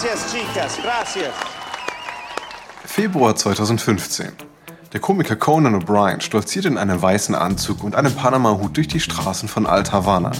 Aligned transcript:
Gracias, 0.00 0.32
chicas. 0.32 0.78
Gracias. 0.80 1.34
Februar 2.84 3.34
2015. 3.34 4.32
Der 4.92 5.00
Komiker 5.00 5.34
Conan 5.34 5.74
O'Brien 5.74 6.20
stolziert 6.20 6.66
in 6.66 6.78
einem 6.78 7.02
weißen 7.02 7.34
Anzug 7.34 7.82
und 7.82 7.96
einem 7.96 8.14
Panama-Hut 8.14 8.76
durch 8.76 8.86
die 8.86 9.00
Straßen 9.00 9.48
von 9.48 9.66
Alt 9.66 9.90
Havana. 9.90 10.30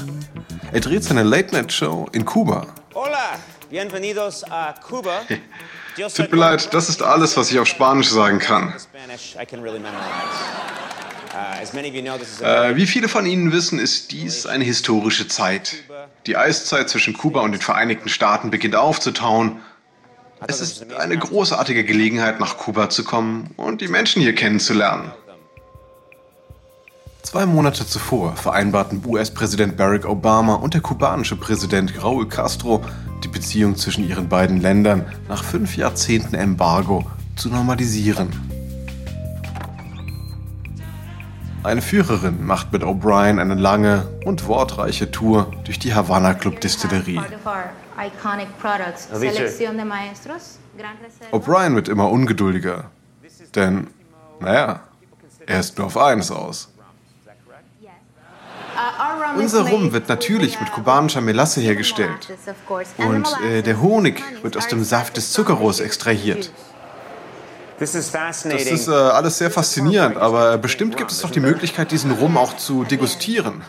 Er 0.71 0.81
dreht 0.81 1.03
seine 1.03 1.25
Late-Night-Show 1.25 2.07
in 2.13 2.25
Kuba. 2.25 2.69
Hola, 2.95 3.31
bienvenidos 3.69 4.45
a 4.45 4.75
Cuba. 4.75 5.23
Tut 6.15 6.31
mir 6.31 6.39
leid, 6.39 6.73
das 6.73 6.89
ist 6.89 7.03
alles, 7.03 7.37
was 7.37 7.51
ich 7.51 7.59
auf 7.59 7.67
Spanisch 7.67 8.11
sagen 8.11 8.39
kann. 8.39 8.73
Äh, 12.43 12.77
wie 12.77 12.87
viele 12.87 13.09
von 13.09 13.27
Ihnen 13.27 13.53
wissen, 13.53 13.79
ist 13.79 14.13
dies 14.13 14.47
eine 14.47 14.65
historische 14.65 15.29
Zeit. 15.29 15.77
Die 16.27 16.37
Eiszeit 16.37 16.89
zwischen 16.89 17.15
Kuba 17.15 17.41
und 17.41 17.53
den 17.53 17.61
Vereinigten 17.61 18.09
Staaten 18.09 18.51
beginnt 18.51 18.77
aufzutauen. 18.77 19.61
Es 20.47 20.61
ist 20.61 20.93
eine 20.93 21.17
großartige 21.19 21.85
Gelegenheit, 21.85 22.41
nach 22.41 22.59
Kuba 22.59 22.91
zu 22.91 23.05
kommen 23.05 23.51
und 23.57 23.81
die 23.81 23.89
Menschen 23.89 24.23
hier 24.23 24.35
kennenzulernen. 24.35 25.11
Zwei 27.23 27.45
Monate 27.45 27.87
zuvor 27.87 28.37
vereinbarten 28.37 29.03
US-Präsident 29.05 29.77
Barack 29.77 30.07
Obama 30.07 30.55
und 30.55 30.75
der 30.75 30.81
kubanische 30.81 31.37
Präsident 31.37 31.93
Raúl 32.03 32.27
Castro 32.27 32.83
die 33.23 33.29
Beziehung 33.29 33.77
zwischen 33.77 34.09
ihren 34.09 34.29
beiden 34.29 34.61
Ländern 34.61 35.05
nach 35.29 35.45
fünf 35.45 35.77
Jahrzehnten 35.77 36.35
Embargo 36.35 37.05
zu 37.37 37.51
normalisieren. 37.51 38.58
Eine 41.63 41.83
Führerin 41.83 42.47
macht 42.47 42.73
mit 42.73 42.83
O'Brien 42.83 43.41
eine 43.41 43.55
lange 43.55 44.07
und 44.25 44.47
wortreiche 44.47 45.11
Tour 45.11 45.53
durch 45.65 45.79
die 45.79 45.95
Havana 45.95 46.35
Club 46.35 46.61
Distillerie. 46.61 47.21
O'Brien 51.33 51.75
wird 51.75 51.89
immer 51.89 52.11
ungeduldiger, 52.11 52.85
denn, 53.55 53.89
naja, 54.41 54.81
er 55.47 55.61
ist 55.61 55.79
nur 55.79 55.89
auf 55.89 55.97
eines 55.97 56.31
aus. 56.31 56.69
Unser 59.37 59.69
Rum 59.69 59.93
wird 59.93 60.09
natürlich 60.09 60.61
mit 60.61 60.71
kubanischer 60.71 61.21
Melasse 61.21 61.61
hergestellt. 61.61 62.29
Und 62.99 63.27
äh, 63.43 63.63
der 63.63 63.81
Honig 63.81 64.23
wird 64.43 64.57
aus 64.57 64.69
dem 64.69 64.85
Saft 64.85 65.17
des 65.17 65.33
Zuckerrohrs 65.33 65.81
extrahiert. 65.81 66.53
Das 67.79 67.95
ist 67.95 68.15
äh, 68.89 68.93
alles 68.93 69.39
sehr 69.39 69.51
faszinierend, 69.51 70.17
aber 70.17 70.59
bestimmt 70.59 70.97
gibt 70.97 71.13
es 71.13 71.21
doch 71.21 71.31
die 71.31 71.41
Möglichkeit, 71.41 71.93
diesen 71.93 72.11
Rum 72.11 72.37
auch 72.37 72.57
zu 72.57 72.85
degustieren. 72.85 73.63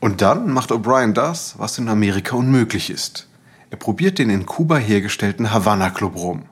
Und 0.00 0.22
dann 0.22 0.52
macht 0.52 0.70
O'Brien 0.70 1.12
das, 1.12 1.58
was 1.58 1.76
in 1.78 1.88
Amerika 1.88 2.36
unmöglich 2.36 2.88
ist. 2.88 3.28
Er 3.70 3.76
probiert 3.76 4.18
den 4.18 4.30
in 4.30 4.46
Kuba 4.46 4.76
hergestellten 4.76 5.52
Havana 5.52 5.90
Club 5.90 6.16
Rum. 6.16 6.44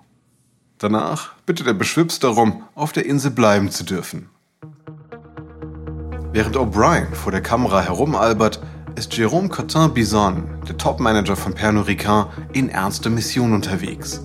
Danach 0.79 1.33
bittet 1.47 1.67
er 1.67 1.75
beschwipst 1.75 2.23
darum, 2.23 2.65
auf 2.75 2.93
der 2.93 3.07
Insel 3.07 3.31
bleiben 3.31 3.71
zu 3.71 3.85
dürfen. 3.85 4.29
Während 6.33 6.57
O'Brien 6.57 7.15
vor 7.15 7.33
der 7.33 7.41
Kamera 7.41 7.81
herumalbert, 7.81 8.61
ist 8.97 9.13
Jérôme 9.13 9.49
Cotin-Bison, 9.49 10.63
der 10.69 10.77
Topmanager 10.77 11.37
von 11.37 11.55
Pernod 11.55 11.87
Ricard, 11.87 12.29
in 12.53 12.69
ernster 12.69 13.09
Mission 13.09 13.55
unterwegs. 13.55 14.21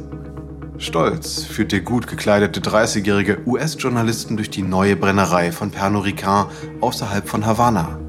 Stolz 0.78 1.44
führt 1.44 1.72
der 1.72 1.82
gut 1.82 2.08
gekleidete 2.08 2.60
30-jährige 2.60 3.46
US-Journalisten 3.46 4.38
durch 4.38 4.50
die 4.50 4.64
neue 4.64 4.96
Brennerei 4.96 5.52
von 5.52 5.72
Pernod 5.72 6.06
Ricard 6.06 6.52
außerhalb 6.82 7.28
von 7.28 7.46
Havanna. 7.46 8.00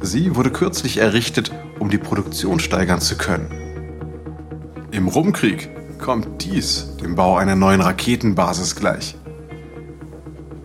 Sie 0.00 0.34
wurde 0.34 0.50
kürzlich 0.50 0.98
errichtet, 0.98 1.52
um 1.78 1.90
die 1.90 1.98
Produktion 1.98 2.58
steigern 2.58 3.00
zu 3.00 3.16
können. 3.16 3.50
Im 4.90 5.08
Rumkrieg 5.08 5.70
kommt 5.98 6.42
dies 6.42 6.96
dem 6.96 7.14
Bau 7.14 7.36
einer 7.36 7.54
neuen 7.54 7.80
Raketenbasis 7.80 8.74
gleich. 8.74 9.16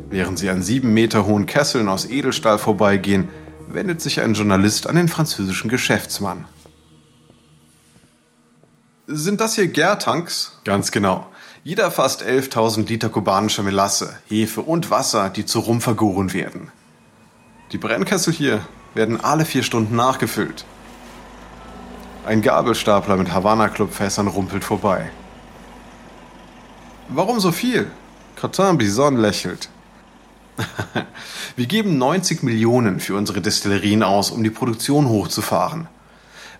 Während 0.10 0.40
sie 0.40 0.50
an 0.50 0.62
sieben 0.62 0.94
Meter 0.94 1.26
hohen 1.26 1.46
Kesseln 1.46 1.90
aus 1.90 2.10
Edelstahl 2.10 2.58
vorbeigehen, 2.58 3.28
wendet 3.68 4.02
sich 4.02 4.22
ein 4.22 4.34
Journalist 4.34 4.88
an 4.88 4.96
den 4.96 5.10
französischen 5.10 5.70
Geschäftsmann. 5.70 6.46
Sind 9.08 9.40
das 9.40 9.54
hier 9.54 9.68
Gärtanks? 9.68 10.58
Ganz 10.64 10.92
genau. 10.92 11.28
Jeder 11.64 11.92
fasst 11.92 12.24
11.000 12.24 12.88
Liter 12.88 13.10
kubanische 13.10 13.62
Melasse, 13.62 14.18
Hefe 14.28 14.62
und 14.62 14.90
Wasser, 14.90 15.30
die 15.30 15.46
zu 15.46 15.60
Rum 15.60 15.80
vergoren 15.80 16.34
werden. 16.34 16.72
Die 17.72 17.78
Brennkessel 17.78 18.34
hier 18.34 18.62
werden 18.96 19.24
alle 19.24 19.46
vier 19.46 19.62
Stunden 19.62 19.96
nachgefüllt. 19.96 20.66
Ein 22.26 22.42
Gabelstapler 22.42 23.16
mit 23.18 23.32
Havana 23.32 23.70
Club 23.70 23.94
Fässern 23.94 24.28
rumpelt 24.28 24.64
vorbei. 24.64 25.12
Warum 27.08 27.40
so 27.40 27.52
viel? 27.52 27.92
Cotin 28.42 28.80
Bison 28.80 29.18
lächelt. 29.18 29.70
Wir 31.56 31.68
geben 31.68 32.00
90 32.00 32.42
Millionen 32.42 33.00
für 33.00 33.16
unsere 33.16 33.42
Destillerien 33.42 34.02
aus, 34.02 34.32
um 34.32 34.44
die 34.44 34.50
Produktion 34.50 35.10
hochzufahren. 35.10 35.88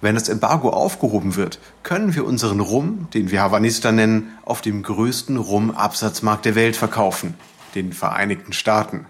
Wenn 0.02 0.16
das 0.16 0.30
Embargo 0.30 0.70
aufgehoben 0.70 1.36
wird, 1.36 1.60
können 1.84 2.16
wir 2.16 2.26
unseren 2.26 2.60
Rum, 2.60 3.08
den 3.14 3.32
wir 3.32 3.42
Havanista 3.42 3.92
nennen, 3.92 4.32
auf 4.44 4.62
dem 4.62 4.84
größten 4.84 5.38
Rum-Absatzmarkt 5.38 6.46
der 6.46 6.56
Welt 6.56 6.76
verkaufen, 6.76 7.36
den 7.76 7.94
Vereinigten 7.94 8.54
Staaten. 8.54 9.06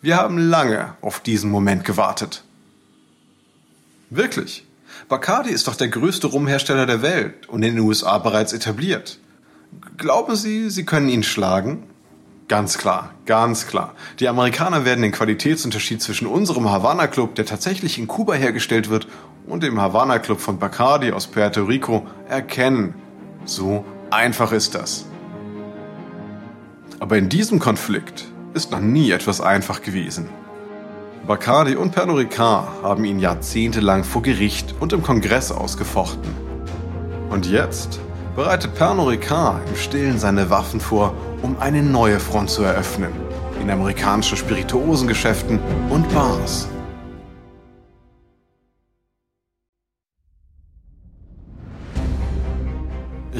Wir 0.00 0.16
haben 0.16 0.38
lange 0.38 0.94
auf 1.00 1.20
diesen 1.20 1.50
Moment 1.50 1.84
gewartet. 1.84 2.44
Wirklich? 4.10 4.64
Bacardi 5.08 5.50
ist 5.50 5.68
doch 5.68 5.74
der 5.74 5.88
größte 5.88 6.28
Rumhersteller 6.28 6.86
der 6.86 7.02
Welt 7.02 7.48
und 7.48 7.62
in 7.62 7.76
den 7.76 7.84
USA 7.84 8.18
bereits 8.18 8.52
etabliert. 8.52 9.18
Glauben 9.96 10.36
Sie, 10.36 10.70
Sie 10.70 10.84
können 10.84 11.08
ihn 11.08 11.22
schlagen? 11.22 11.84
Ganz 12.48 12.78
klar, 12.78 13.10
ganz 13.26 13.66
klar. 13.66 13.94
Die 14.20 14.28
Amerikaner 14.28 14.86
werden 14.86 15.02
den 15.02 15.12
Qualitätsunterschied 15.12 16.00
zwischen 16.00 16.26
unserem 16.26 16.70
Havana 16.70 17.06
Club, 17.06 17.34
der 17.34 17.44
tatsächlich 17.44 17.98
in 17.98 18.08
Kuba 18.08 18.32
hergestellt 18.32 18.88
wird, 18.88 19.06
und 19.46 19.62
dem 19.62 19.80
Havana 19.80 20.18
Club 20.18 20.40
von 20.40 20.58
Bacardi 20.58 21.12
aus 21.12 21.26
Puerto 21.26 21.64
Rico 21.64 22.06
erkennen. 22.28 22.94
So 23.44 23.84
einfach 24.10 24.52
ist 24.52 24.74
das. 24.74 25.04
Aber 27.00 27.16
in 27.16 27.28
diesem 27.28 27.58
Konflikt 27.58 28.26
ist 28.54 28.70
noch 28.70 28.80
nie 28.80 29.10
etwas 29.10 29.40
einfach 29.40 29.82
gewesen. 29.82 30.28
Bacardi 31.26 31.76
und 31.76 31.92
Pernod 31.92 32.18
Ricard 32.18 32.82
haben 32.82 33.04
ihn 33.04 33.18
jahrzehntelang 33.18 34.02
vor 34.02 34.22
Gericht 34.22 34.74
und 34.80 34.92
im 34.92 35.02
Kongress 35.02 35.52
ausgefochten. 35.52 36.34
Und 37.30 37.46
jetzt 37.46 38.00
bereitet 38.34 38.74
Pernod 38.74 39.08
Ricard 39.08 39.60
im 39.68 39.76
Stillen 39.76 40.18
seine 40.18 40.48
Waffen 40.48 40.80
vor, 40.80 41.14
um 41.42 41.58
eine 41.58 41.82
neue 41.82 42.18
Front 42.18 42.50
zu 42.50 42.62
eröffnen. 42.62 43.12
In 43.60 43.70
amerikanischen 43.70 44.36
Spirituosengeschäften 44.36 45.58
und 45.90 46.08
Bars. 46.14 46.68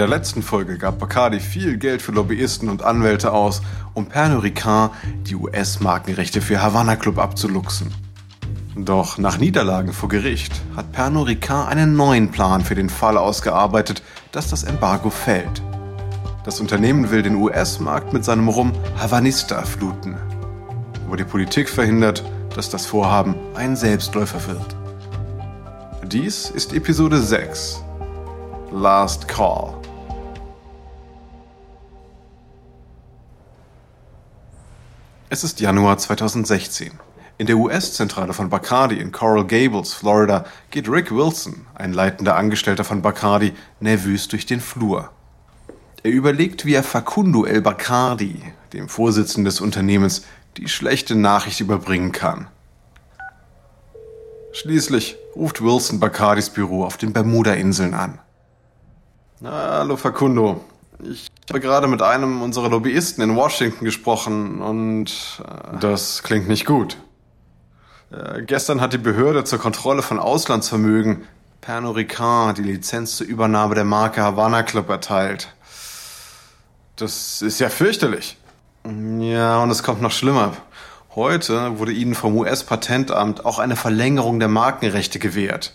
Der 0.00 0.08
letzten 0.08 0.42
Folge 0.42 0.78
gab 0.78 0.98
Bacardi 0.98 1.40
viel 1.40 1.76
Geld 1.76 2.00
für 2.00 2.12
Lobbyisten 2.12 2.70
und 2.70 2.82
Anwälte 2.82 3.32
aus, 3.32 3.60
um 3.92 4.06
Pernod 4.06 4.44
Ricard 4.44 4.92
die 5.26 5.34
US-Markenrechte 5.34 6.40
für 6.40 6.62
Havana 6.62 6.96
Club 6.96 7.18
abzuluxen. 7.18 7.92
Doch 8.74 9.18
nach 9.18 9.36
Niederlagen 9.36 9.92
vor 9.92 10.08
Gericht 10.08 10.54
hat 10.74 10.90
Pernod 10.92 11.28
Ricard 11.28 11.68
einen 11.68 11.96
neuen 11.96 12.30
Plan 12.30 12.62
für 12.62 12.74
den 12.74 12.88
Fall 12.88 13.18
ausgearbeitet, 13.18 14.02
dass 14.32 14.48
das 14.48 14.62
Embargo 14.62 15.10
fällt. 15.10 15.60
Das 16.44 16.60
Unternehmen 16.60 17.10
will 17.10 17.20
den 17.20 17.34
US-Markt 17.34 18.14
mit 18.14 18.24
seinem 18.24 18.48
Rum 18.48 18.72
Havanista 18.98 19.60
fluten. 19.64 20.16
Aber 21.06 21.18
die 21.18 21.24
Politik 21.24 21.68
verhindert, 21.68 22.24
dass 22.56 22.70
das 22.70 22.86
Vorhaben 22.86 23.34
ein 23.54 23.76
Selbstläufer 23.76 24.46
wird. 24.46 24.76
Dies 26.10 26.48
ist 26.48 26.72
Episode 26.72 27.20
6. 27.20 27.84
Last 28.72 29.28
Call. 29.28 29.79
Es 35.32 35.44
ist 35.44 35.60
Januar 35.60 35.96
2016. 35.96 36.90
In 37.38 37.46
der 37.46 37.56
US-Zentrale 37.56 38.32
von 38.32 38.50
Bacardi 38.50 38.98
in 38.98 39.12
Coral 39.12 39.46
Gables, 39.46 39.94
Florida, 39.94 40.44
geht 40.72 40.88
Rick 40.88 41.14
Wilson, 41.14 41.66
ein 41.76 41.92
leitender 41.92 42.34
Angestellter 42.34 42.82
von 42.82 43.00
Bacardi, 43.00 43.52
nervös 43.78 44.26
durch 44.26 44.44
den 44.44 44.60
Flur. 44.60 45.10
Er 46.02 46.10
überlegt, 46.10 46.64
wie 46.64 46.74
er 46.74 46.82
Facundo 46.82 47.44
El 47.44 47.60
Bacardi, 47.60 48.42
dem 48.72 48.88
Vorsitzenden 48.88 49.44
des 49.44 49.60
Unternehmens, 49.60 50.24
die 50.56 50.68
schlechte 50.68 51.14
Nachricht 51.14 51.60
überbringen 51.60 52.10
kann. 52.10 52.48
Schließlich 54.50 55.16
ruft 55.36 55.62
Wilson 55.62 56.00
Bacardis 56.00 56.50
Büro 56.50 56.84
auf 56.84 56.96
den 56.96 57.12
Bermuda-Inseln 57.12 57.94
an. 57.94 58.18
Hallo 59.44 59.96
Facundo, 59.96 60.64
ich 60.98 61.28
habe 61.50 61.60
gerade 61.60 61.88
mit 61.88 62.00
einem 62.00 62.42
unserer 62.42 62.68
Lobbyisten 62.68 63.24
in 63.24 63.34
Washington 63.34 63.84
gesprochen 63.84 64.62
und 64.62 65.42
äh, 65.44 65.78
das 65.80 66.22
klingt 66.22 66.46
nicht 66.48 66.64
gut. 66.64 66.96
Äh, 68.12 68.42
gestern 68.42 68.80
hat 68.80 68.92
die 68.92 68.98
Behörde 68.98 69.42
zur 69.42 69.58
Kontrolle 69.58 70.02
von 70.02 70.20
Auslandsvermögen 70.20 71.24
Pernod 71.60 71.96
Ricard 71.96 72.56
die 72.58 72.62
Lizenz 72.62 73.16
zur 73.16 73.26
Übernahme 73.26 73.74
der 73.74 73.84
Marke 73.84 74.22
Havana 74.22 74.62
Club 74.62 74.88
erteilt. 74.88 75.52
Das 76.94 77.42
ist 77.42 77.58
ja 77.58 77.68
fürchterlich. 77.68 78.38
Ja, 79.18 79.60
und 79.60 79.70
es 79.70 79.82
kommt 79.82 80.00
noch 80.00 80.12
schlimmer. 80.12 80.52
Heute 81.16 81.80
wurde 81.80 81.90
ihnen 81.90 82.14
vom 82.14 82.36
US-Patentamt 82.36 83.44
auch 83.44 83.58
eine 83.58 83.74
Verlängerung 83.74 84.38
der 84.38 84.48
Markenrechte 84.48 85.18
gewährt. 85.18 85.74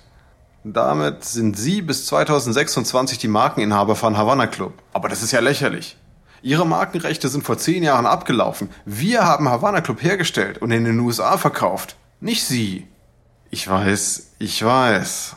Damit 0.67 1.23
sind 1.23 1.55
sie 1.55 1.83
bis 1.83 2.07
2026 2.07 3.19
die 3.19 3.27
Markeninhaber 3.27 3.95
von 3.95 4.17
Havana 4.17 4.47
Club. 4.47 4.73
Aber 4.93 5.09
das 5.09 5.21
ist 5.21 5.31
ja 5.31 5.39
lächerlich. 5.39 5.95
Ihre 6.41 6.65
Markenrechte 6.65 7.29
sind 7.29 7.43
vor 7.43 7.59
zehn 7.59 7.83
Jahren 7.83 8.07
abgelaufen. 8.07 8.71
Wir 8.83 9.25
haben 9.25 9.47
Havana 9.47 9.81
Club 9.81 10.01
hergestellt 10.01 10.57
und 10.57 10.71
in 10.71 10.83
den 10.83 10.99
USA 10.99 11.37
verkauft. 11.37 11.97
Nicht 12.19 12.43
Sie. 12.45 12.87
Ich 13.51 13.69
weiß, 13.69 14.31
ich 14.39 14.65
weiß. 14.65 15.35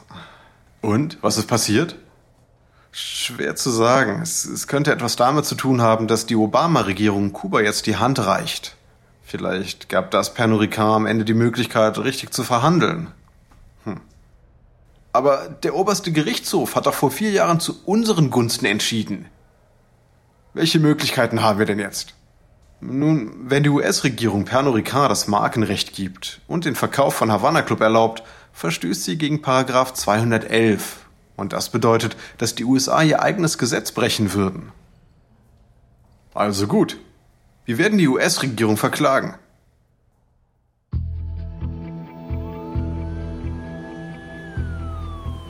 Und? 0.81 1.19
Was 1.21 1.37
ist 1.37 1.47
passiert? 1.47 1.97
Schwer 2.91 3.55
zu 3.55 3.69
sagen. 3.69 4.23
Es, 4.23 4.47
es 4.47 4.67
könnte 4.67 4.93
etwas 4.93 5.17
damit 5.17 5.45
zu 5.45 5.57
tun 5.57 5.83
haben, 5.83 6.07
dass 6.07 6.25
die 6.25 6.37
Obama-Regierung 6.37 7.35
Kuba 7.35 7.61
jetzt 7.61 7.85
die 7.85 7.97
Hand 7.97 8.19
reicht. 8.19 8.77
Vielleicht 9.23 9.91
gab 9.91 10.11
das 10.11 10.33
Pernod 10.33 10.63
Ricard 10.63 10.97
am 10.97 11.05
Ende 11.05 11.27
die 11.27 11.35
Möglichkeit, 11.35 11.99
richtig 11.99 12.33
zu 12.33 12.45
verhandeln. 12.45 13.09
Aber 15.19 15.49
der 15.49 15.75
oberste 15.75 16.13
Gerichtshof 16.13 16.77
hat 16.77 16.87
doch 16.87 16.95
vor 16.95 17.11
vier 17.11 17.33
Jahren 17.33 17.59
zu 17.59 17.75
unseren 17.85 18.31
Gunsten 18.31 18.67
entschieden. 18.67 19.27
Welche 20.55 20.79
Möglichkeiten 20.79 21.43
haben 21.43 21.59
wir 21.59 21.67
denn 21.67 21.81
jetzt? 21.81 22.15
Nun, 22.81 23.33
wenn 23.51 23.65
die 23.65 23.69
US-Regierung 23.69 24.45
Pernod 24.45 24.77
Ricard 24.77 25.11
das 25.11 25.27
Markenrecht 25.27 25.93
gibt 25.93 26.41
und 26.47 26.67
den 26.67 26.77
Verkauf 26.77 27.17
von 27.17 27.33
Havana 27.33 27.63
Club 27.63 27.81
erlaubt, 27.81 28.23
verstößt 28.53 29.03
sie 29.03 29.19
gegen 29.19 29.43
Paragraph 29.43 29.93
211. 29.93 30.99
Und 31.35 31.53
das 31.53 31.71
bedeutet, 31.71 32.17
dass 32.37 32.55
die 32.55 32.65
USA 32.65 33.03
ihr 33.03 33.21
eigenes 33.21 33.59
Gesetz 33.59 33.91
brechen 33.91 34.35
würden. 34.35 34.71
Also 36.33 36.69
gut. 36.69 36.97
Wir 37.65 37.77
werden 37.77 37.99
die 37.99 38.07
US-Regierung 38.07 38.77
verklagen. 38.77 39.35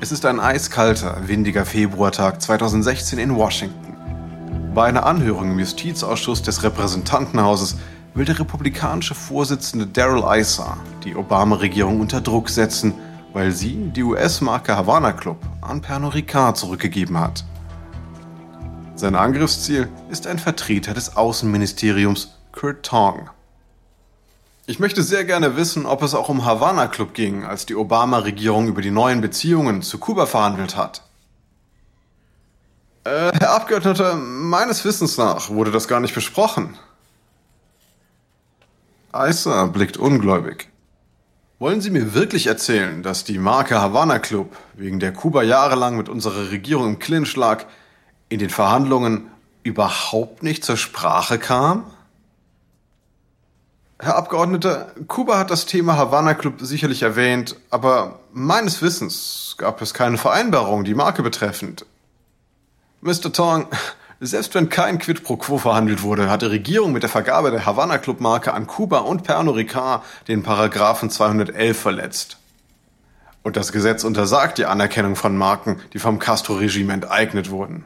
Es 0.00 0.12
ist 0.12 0.24
ein 0.26 0.38
eiskalter, 0.38 1.26
windiger 1.26 1.66
Februartag 1.66 2.40
2016 2.40 3.18
in 3.18 3.34
Washington. 3.34 3.96
Bei 4.72 4.84
einer 4.84 5.04
Anhörung 5.04 5.50
im 5.50 5.58
Justizausschuss 5.58 6.40
des 6.40 6.62
Repräsentantenhauses 6.62 7.76
will 8.14 8.24
der 8.24 8.38
republikanische 8.38 9.16
Vorsitzende 9.16 9.88
Daryl 9.88 10.22
Issa 10.38 10.76
die 11.02 11.16
Obama-Regierung 11.16 11.98
unter 11.98 12.20
Druck 12.20 12.48
setzen, 12.48 12.94
weil 13.32 13.50
sie 13.50 13.90
die 13.90 14.04
US-Marke 14.04 14.76
Havana 14.76 15.10
Club 15.10 15.44
an 15.62 15.80
Pernod 15.80 16.14
Ricard 16.14 16.56
zurückgegeben 16.56 17.18
hat. 17.18 17.44
Sein 18.94 19.16
Angriffsziel 19.16 19.88
ist 20.10 20.28
ein 20.28 20.38
Vertreter 20.38 20.94
des 20.94 21.16
Außenministeriums, 21.16 22.38
Kurt 22.52 22.86
Tong. 22.86 23.30
Ich 24.68 24.78
möchte 24.78 25.02
sehr 25.02 25.24
gerne 25.24 25.56
wissen, 25.56 25.86
ob 25.86 26.02
es 26.02 26.14
auch 26.14 26.28
um 26.28 26.44
Havana 26.44 26.88
Club 26.88 27.14
ging, 27.14 27.42
als 27.42 27.64
die 27.64 27.74
Obama-Regierung 27.74 28.68
über 28.68 28.82
die 28.82 28.90
neuen 28.90 29.22
Beziehungen 29.22 29.80
zu 29.80 29.96
Kuba 29.96 30.26
verhandelt 30.26 30.76
hat. 30.76 31.04
Äh, 33.04 33.32
Herr 33.32 33.54
Abgeordneter, 33.54 34.16
meines 34.16 34.84
Wissens 34.84 35.16
nach 35.16 35.48
wurde 35.48 35.70
das 35.70 35.88
gar 35.88 36.00
nicht 36.00 36.14
besprochen. 36.14 36.76
Eiser 39.10 39.68
blickt 39.68 39.96
ungläubig. 39.96 40.68
Wollen 41.58 41.80
Sie 41.80 41.88
mir 41.88 42.12
wirklich 42.12 42.46
erzählen, 42.46 43.02
dass 43.02 43.24
die 43.24 43.38
Marke 43.38 43.80
Havana 43.80 44.18
Club, 44.18 44.54
wegen 44.74 45.00
der 45.00 45.14
Kuba 45.14 45.42
jahrelang 45.44 45.96
mit 45.96 46.10
unserer 46.10 46.50
Regierung 46.50 46.88
im 46.88 46.98
Clinch 46.98 47.34
lag, 47.36 47.64
in 48.28 48.38
den 48.38 48.50
Verhandlungen 48.50 49.30
überhaupt 49.62 50.42
nicht 50.42 50.62
zur 50.62 50.76
Sprache 50.76 51.38
kam? 51.38 51.90
Herr 54.00 54.14
Abgeordneter, 54.14 54.92
Kuba 55.08 55.38
hat 55.38 55.50
das 55.50 55.66
Thema 55.66 55.96
Havana 55.96 56.34
Club 56.34 56.60
sicherlich 56.60 57.02
erwähnt, 57.02 57.56
aber 57.70 58.20
meines 58.32 58.80
Wissens 58.80 59.56
gab 59.58 59.82
es 59.82 59.92
keine 59.92 60.18
Vereinbarung 60.18 60.84
die 60.84 60.94
Marke 60.94 61.24
betreffend. 61.24 61.84
Mr. 63.00 63.32
Tong, 63.32 63.66
selbst 64.20 64.54
wenn 64.54 64.68
kein 64.68 65.00
Quid 65.00 65.24
pro 65.24 65.36
Quo 65.36 65.58
verhandelt 65.58 66.02
wurde, 66.02 66.30
hat 66.30 66.42
die 66.42 66.46
Regierung 66.46 66.92
mit 66.92 67.02
der 67.02 67.10
Vergabe 67.10 67.50
der 67.50 67.66
Havana 67.66 67.98
Club 67.98 68.20
Marke 68.20 68.54
an 68.54 68.68
Kuba 68.68 68.98
und 68.98 69.24
Pernod 69.24 69.56
Ricard 69.56 70.04
den 70.28 70.44
Paragraphen 70.44 71.10
211 71.10 71.76
verletzt. 71.76 72.38
Und 73.42 73.56
das 73.56 73.72
Gesetz 73.72 74.04
untersagt 74.04 74.58
die 74.58 74.66
Anerkennung 74.66 75.16
von 75.16 75.36
Marken, 75.36 75.80
die 75.92 75.98
vom 75.98 76.20
Castro-Regime 76.20 76.92
enteignet 76.92 77.50
wurden. 77.50 77.84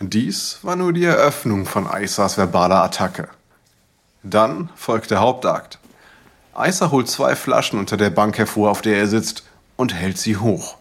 Dies 0.00 0.60
war 0.62 0.76
nur 0.76 0.94
die 0.94 1.04
Eröffnung 1.04 1.66
von 1.66 1.86
Aissas 1.86 2.38
verbaler 2.38 2.82
Attacke. 2.82 3.28
Dann 4.28 4.70
folgt 4.74 5.12
der 5.12 5.20
Hauptakt. 5.20 5.78
Aissa 6.52 6.90
holt 6.90 7.08
zwei 7.08 7.36
Flaschen 7.36 7.78
unter 7.78 7.96
der 7.96 8.10
Bank 8.10 8.36
hervor, 8.38 8.70
auf 8.70 8.82
der 8.82 8.96
er 8.96 9.06
sitzt, 9.06 9.44
und 9.76 9.94
hält 9.94 10.18
sie 10.18 10.36
hoch. 10.36 10.78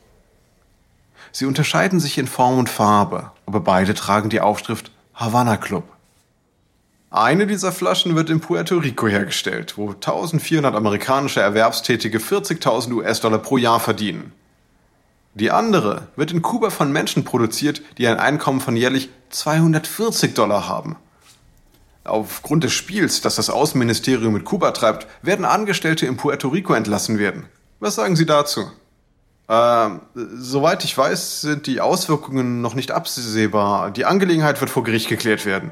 Sie 1.31 1.45
unterscheiden 1.45 1.99
sich 1.99 2.17
in 2.17 2.27
Form 2.27 2.57
und 2.57 2.69
Farbe, 2.69 3.31
aber 3.45 3.59
beide 3.59 3.93
tragen 3.93 4.29
die 4.29 4.41
Aufschrift 4.41 4.89
Havana 5.13 5.57
Club. 5.57 5.83
Eine 7.11 7.45
dieser 7.45 7.71
Flaschen 7.71 8.15
wird 8.15 8.31
in 8.31 8.39
Puerto 8.39 8.77
Rico 8.77 9.07
hergestellt, 9.07 9.77
wo 9.77 9.91
1400 9.91 10.73
amerikanische 10.73 11.41
Erwerbstätige 11.41 12.17
40.000 12.17 12.93
US-Dollar 12.93 13.39
pro 13.39 13.57
Jahr 13.57 13.79
verdienen. 13.79 14.33
Die 15.35 15.51
andere 15.51 16.07
wird 16.15 16.31
in 16.31 16.41
Kuba 16.41 16.71
von 16.71 16.91
Menschen 16.91 17.25
produziert, 17.25 17.81
die 17.99 18.07
ein 18.07 18.17
Einkommen 18.17 18.59
von 18.59 18.75
jährlich 18.75 19.09
240 19.29 20.33
Dollar 20.33 20.67
haben. 20.67 20.95
Aufgrund 22.05 22.63
des 22.63 22.71
Spiels, 22.71 23.21
das 23.21 23.35
das 23.35 23.49
Außenministerium 23.49 24.33
mit 24.33 24.45
Kuba 24.45 24.71
treibt, 24.71 25.07
werden 25.23 25.43
Angestellte 25.43 26.05
in 26.05 26.17
Puerto 26.17 26.49
Rico 26.49 26.73
entlassen 26.73 27.17
werden. 27.17 27.47
Was 27.79 27.95
sagen 27.95 28.15
Sie 28.15 28.25
dazu? 28.25 28.71
Ähm, 29.49 30.01
soweit 30.13 30.83
ich 30.83 30.97
weiß, 30.97 31.41
sind 31.41 31.67
die 31.67 31.81
Auswirkungen 31.81 32.61
noch 32.61 32.75
nicht 32.75 32.91
absehbar. 32.91 33.91
Die 33.91 34.05
Angelegenheit 34.05 34.61
wird 34.61 34.69
vor 34.69 34.83
Gericht 34.83 35.07
geklärt 35.07 35.45
werden. 35.45 35.71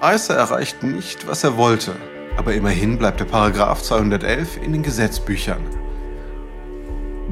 Eiser 0.00 0.34
erreicht 0.34 0.82
nicht, 0.82 1.26
was 1.26 1.44
er 1.44 1.56
wollte, 1.56 1.94
aber 2.36 2.54
immerhin 2.54 2.98
bleibt 2.98 3.20
der 3.20 3.26
Paragraph 3.26 3.82
211 3.82 4.56
in 4.62 4.72
den 4.72 4.82
Gesetzbüchern. 4.82 5.79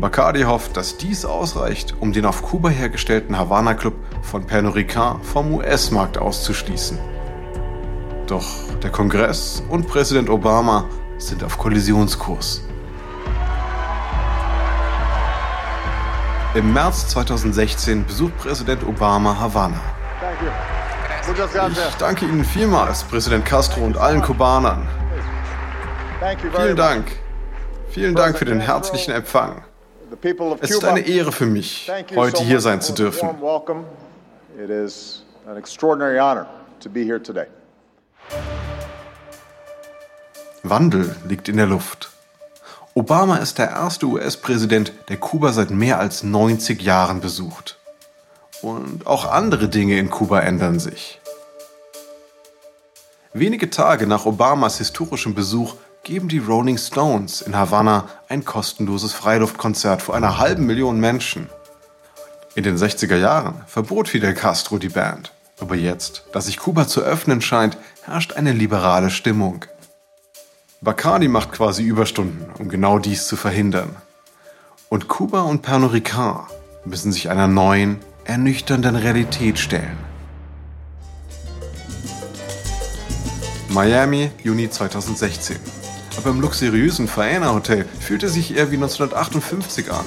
Bacardi 0.01 0.43
hofft, 0.43 0.77
dass 0.77 0.97
dies 0.97 1.25
ausreicht, 1.25 1.97
um 1.99 2.13
den 2.13 2.25
auf 2.25 2.43
Kuba 2.43 2.69
hergestellten 2.69 3.37
Havana 3.37 3.75
Club 3.75 3.95
von 4.23 4.47
Pernod 4.47 4.77
Ricard 4.77 5.25
vom 5.25 5.55
US-Markt 5.55 6.19
auszuschließen. 6.19 6.99
Doch 8.29 8.47
der 8.83 8.91
Kongress 8.91 9.63
und 9.69 9.89
Präsident 9.89 10.31
Obama 10.31 10.85
sind 11.19 11.43
auf 11.43 11.59
Kollisionskurs. 11.59 12.63
Im 16.55 16.73
März 16.73 17.09
2016 17.09 18.07
besucht 18.07 18.37
Präsident 18.39 18.87
Obama 18.87 19.39
Havanna. 19.39 19.81
Ich 21.29 21.95
danke 21.99 22.25
Ihnen 22.25 22.45
vielmals, 22.45 23.03
Präsident 23.05 23.45
Castro 23.45 23.81
und 23.81 23.97
allen 23.97 24.23
Kubanern. 24.23 24.87
Vielen 26.55 26.77
Dank. 26.77 27.13
Vielen 27.91 28.15
Dank 28.15 28.39
für 28.39 28.45
den 28.45 28.61
herzlichen 28.61 29.13
Empfang. 29.13 29.63
Es 30.61 30.71
ist 30.71 30.85
eine 30.85 31.01
Ehre 31.01 31.33
für 31.33 31.47
mich, 31.47 31.91
heute 32.15 32.43
hier 32.43 32.61
sein 32.61 32.81
zu 32.81 32.93
dürfen. 32.93 33.29
Wandel 40.63 41.17
liegt 41.29 41.49
in 41.49 41.57
der 41.57 41.67
Luft. 41.67 42.11
Obama 42.95 43.37
ist 43.37 43.59
der 43.59 43.71
erste 43.71 44.07
US-Präsident, 44.07 44.93
der 45.09 45.19
Kuba 45.19 45.53
seit 45.53 45.71
mehr 45.71 46.01
als 46.01 46.23
90 46.23 46.83
Jahren 46.83 47.21
besucht. 47.21 47.79
Und 48.61 49.07
auch 49.07 49.25
andere 49.25 49.69
Dinge 49.69 49.99
in 49.99 50.11
Kuba 50.11 50.41
ändern 50.41 50.81
sich. 50.81 51.21
Wenige 53.33 53.71
Tage 53.71 54.07
nach 54.07 54.27
Obamas 54.27 54.79
historischem 54.79 55.35
Besuch 55.35 55.77
geben 56.03 56.29
die 56.29 56.39
Rolling 56.39 56.79
Stones 56.79 57.43
in 57.43 57.57
Havanna 57.57 58.09
ein 58.29 58.45
kostenloses 58.45 59.13
Freiluftkonzert 59.13 60.03
vor 60.03 60.15
einer 60.15 60.39
halben 60.39 60.67
Million 60.67 61.01
Menschen. 61.01 61.49
In 62.55 62.65
den 62.65 62.77
60er 62.77 63.17
Jahren 63.17 63.63
verbot 63.67 64.09
Fidel 64.09 64.35
Castro 64.35 64.79
die 64.79 64.89
Band. 64.89 65.33
Aber 65.61 65.75
jetzt, 65.75 66.25
da 66.33 66.41
sich 66.41 66.59
Kuba 66.59 66.87
zu 66.87 67.03
öffnen 67.03 67.41
scheint, 67.41 67.77
herrscht 68.03 68.33
eine 68.33 68.53
liberale 68.53 69.11
Stimmung. 69.11 69.65
Bacardi 70.81 71.29
macht 71.29 71.53
quasi 71.53 71.83
Überstunden, 71.83 72.47
um 72.59 72.69
genau 72.69 72.99
dies 72.99 73.27
zu 73.27 73.37
verhindern. 73.37 73.97
Und 74.89 75.09
Kuba 75.09 75.43
und 75.43 75.63
Pernod 75.63 75.93
Ricard 75.93 76.47
müssen 76.85 77.13
sich 77.13 77.29
einer 77.31 77.49
neuen, 77.49 77.99
ernüchternden 78.25 78.97
Realität 78.97 79.59
stellen. 79.59 79.99
Miami, 83.69 84.31
Juni 84.43 84.71
2016. 84.71 85.78
Aber 86.19 86.31
im 86.31 86.41
luxuriösen 86.41 87.07
Faena 87.07 87.55
Hotel 87.55 87.87
fühlte 88.01 88.29
sich 88.29 88.57
eher 88.57 88.73
wie 88.73 88.75
1958 88.75 89.93
an. 89.93 90.05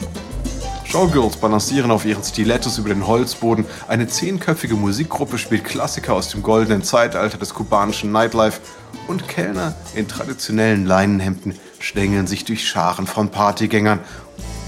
Showgirls 0.84 1.38
balancieren 1.38 1.89
auf 1.89 2.03
ihren 2.03 2.22
Stilettos 2.22 2.77
über 2.77 2.89
den 2.89 3.08
Holzboden, 3.08 3.63
eine 3.88 4.10
zehnköpfige 4.10 4.75
Musikgruppe 4.75 5.38
spielt 5.38 5.63
Klassiker 5.63 6.13
aus 6.13 6.27
dem 6.27 6.44
goldenen 6.44 6.84
Zeitalter 6.84 7.38
des 7.38 7.53
kubanischen 7.53 8.12
Nightlife 8.12 8.60
und 9.08 9.30
Kellner 9.30 9.74
in 9.96 10.10
traditionellen 10.10 10.86
Leinenhemden 10.86 11.58
schlängeln 11.80 12.27
sich 12.27 12.44
durch 12.44 12.68
Scharen 12.68 13.08
von 13.08 13.30
Partygängern 13.30 14.00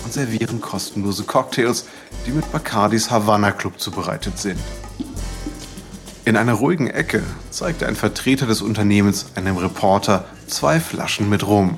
und 0.05 0.13
servieren 0.13 0.61
kostenlose 0.61 1.25
Cocktails, 1.25 1.87
die 2.25 2.31
mit 2.31 2.49
Bacardis 2.53 3.11
Havana 3.11 3.51
Club 3.51 3.81
zubereitet 3.81 4.39
sind. 4.39 4.59
In 6.25 6.37
einer 6.37 6.53
ruhigen 6.53 6.87
Ecke 6.87 7.21
zeigte 7.49 7.85
ein 7.85 7.97
Vertreter 7.97 8.45
des 8.45 8.61
Unternehmens 8.61 9.25
einem 9.35 9.57
Reporter 9.57 10.23
zwei 10.47 10.79
Flaschen 10.79 11.27
mit 11.27 11.45
Rum. 11.45 11.77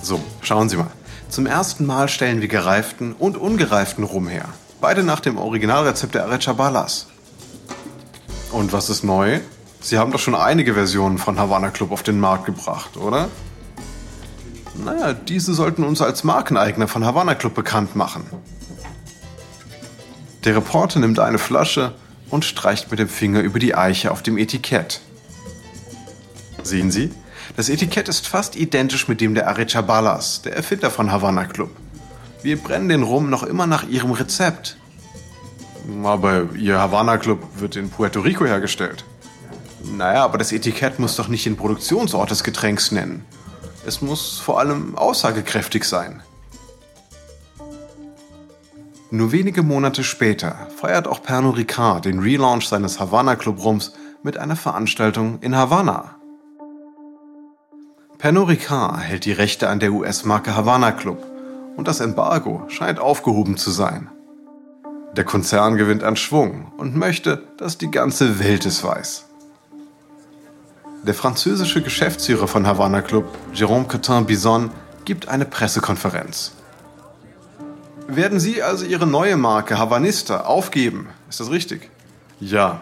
So, 0.00 0.20
schauen 0.40 0.68
Sie 0.68 0.76
mal. 0.76 0.92
Zum 1.28 1.46
ersten 1.46 1.84
Mal 1.84 2.08
stellen 2.08 2.40
wir 2.40 2.46
gereiften 2.46 3.12
und 3.18 3.36
ungereiften 3.36 4.04
Rum 4.04 4.28
her. 4.28 4.44
Beide 4.80 5.02
nach 5.02 5.18
dem 5.18 5.36
Originalrezept 5.36 6.14
der 6.14 6.26
Arechabalas. 6.26 7.08
Und 8.52 8.72
was 8.72 8.88
ist 8.88 9.02
neu? 9.02 9.40
Sie 9.80 9.98
haben 9.98 10.12
doch 10.12 10.20
schon 10.20 10.36
einige 10.36 10.74
Versionen 10.74 11.18
von 11.18 11.40
Havana 11.40 11.70
Club 11.70 11.90
auf 11.90 12.04
den 12.04 12.20
Markt 12.20 12.44
gebracht, 12.44 12.96
oder? 12.96 13.28
Naja, 14.84 15.12
diese 15.12 15.54
sollten 15.54 15.82
uns 15.82 16.00
als 16.00 16.22
Markeneigner 16.22 16.86
von 16.86 17.04
Havana 17.04 17.34
Club 17.34 17.54
bekannt 17.54 17.96
machen. 17.96 18.26
Der 20.44 20.54
Reporter 20.54 21.00
nimmt 21.00 21.18
eine 21.18 21.38
Flasche 21.38 21.94
und 22.32 22.46
streicht 22.46 22.90
mit 22.90 22.98
dem 22.98 23.08
Finger 23.08 23.40
über 23.40 23.58
die 23.58 23.74
Eiche 23.74 24.10
auf 24.10 24.22
dem 24.22 24.38
Etikett. 24.38 25.02
Sehen 26.62 26.90
Sie? 26.90 27.12
Das 27.56 27.68
Etikett 27.68 28.08
ist 28.08 28.26
fast 28.26 28.56
identisch 28.56 29.06
mit 29.06 29.20
dem 29.20 29.34
der 29.34 29.48
Arechabalas, 29.48 30.40
der 30.40 30.56
Erfinder 30.56 30.90
von 30.90 31.12
Havana 31.12 31.44
Club. 31.44 31.70
Wir 32.42 32.56
brennen 32.56 32.88
den 32.88 33.02
Rum 33.02 33.28
noch 33.28 33.42
immer 33.42 33.66
nach 33.66 33.86
ihrem 33.86 34.12
Rezept. 34.12 34.78
Aber 36.02 36.48
Ihr 36.56 36.78
Havana 36.78 37.18
Club 37.18 37.40
wird 37.56 37.76
in 37.76 37.90
Puerto 37.90 38.20
Rico 38.20 38.46
hergestellt. 38.46 39.04
Naja, 39.84 40.24
aber 40.24 40.38
das 40.38 40.52
Etikett 40.52 40.98
muss 40.98 41.16
doch 41.16 41.28
nicht 41.28 41.44
den 41.44 41.56
Produktionsort 41.56 42.30
des 42.30 42.44
Getränks 42.44 42.92
nennen. 42.92 43.26
Es 43.84 44.00
muss 44.00 44.38
vor 44.38 44.58
allem 44.58 44.96
aussagekräftig 44.96 45.84
sein. 45.84 46.22
Nur 49.14 49.30
wenige 49.30 49.62
Monate 49.62 50.04
später 50.04 50.68
feiert 50.74 51.06
auch 51.06 51.22
Pernod 51.22 51.58
Ricard 51.58 52.06
den 52.06 52.20
Relaunch 52.20 52.66
seines 52.66 52.98
Havana 52.98 53.36
Club 53.36 53.62
Rums 53.62 53.92
mit 54.22 54.38
einer 54.38 54.56
Veranstaltung 54.56 55.38
in 55.42 55.54
Havanna. 55.54 56.16
Pernod 58.16 58.48
Ricard 58.48 59.00
hält 59.00 59.26
die 59.26 59.32
Rechte 59.32 59.68
an 59.68 59.80
der 59.80 59.92
US-Marke 59.92 60.56
Havana 60.56 60.92
Club 60.92 61.22
und 61.76 61.88
das 61.88 62.00
Embargo 62.00 62.62
scheint 62.68 63.00
aufgehoben 63.00 63.58
zu 63.58 63.70
sein. 63.70 64.08
Der 65.14 65.24
Konzern 65.24 65.76
gewinnt 65.76 66.04
an 66.04 66.16
Schwung 66.16 66.72
und 66.78 66.96
möchte, 66.96 67.42
dass 67.58 67.76
die 67.76 67.90
ganze 67.90 68.38
Welt 68.38 68.64
es 68.64 68.82
weiß. 68.82 69.26
Der 71.02 71.12
französische 71.12 71.82
Geschäftsführer 71.82 72.48
von 72.48 72.66
Havana 72.66 73.02
Club, 73.02 73.26
Jérôme 73.54 73.88
Cotin-Bison, 73.88 74.70
gibt 75.04 75.28
eine 75.28 75.44
Pressekonferenz. 75.44 76.52
Werden 78.08 78.40
Sie 78.40 78.62
also 78.62 78.84
Ihre 78.84 79.06
neue 79.06 79.36
Marke 79.36 79.78
Havanista 79.78 80.42
aufgeben? 80.42 81.08
Ist 81.28 81.40
das 81.40 81.50
richtig? 81.50 81.90
Ja, 82.40 82.80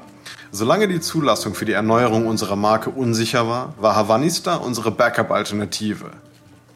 Solange 0.53 0.89
die 0.89 1.01
Zulassung 1.01 1.55
für 1.55 1.65
die 1.65 1.75
Erneuerung 1.75 2.27
unserer 2.27 2.57
Marke 2.57 2.91
unsicher 2.91 3.47
war, 3.47 3.73
war 3.79 3.95
Havanista 3.95 4.57
unsere 4.57 4.91
Backup-Alternative. 4.91 6.11